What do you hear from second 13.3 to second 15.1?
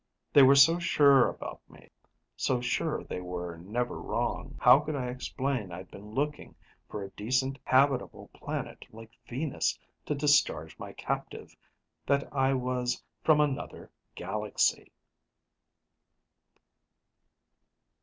another galaxy?